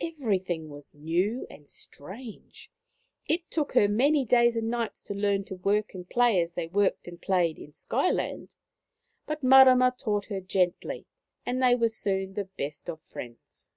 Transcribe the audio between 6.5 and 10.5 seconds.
they worked and played in Sky land; but Marama taught her